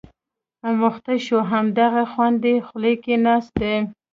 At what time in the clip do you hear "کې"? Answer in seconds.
3.03-3.15